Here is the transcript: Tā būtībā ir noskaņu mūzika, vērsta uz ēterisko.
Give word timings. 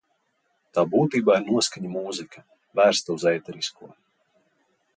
Tā 0.77 0.83
būtībā 0.93 1.35
ir 1.41 1.43
noskaņu 1.57 1.91
mūzika, 1.97 2.43
vērsta 2.81 3.17
uz 3.19 3.27
ēterisko. 3.33 3.91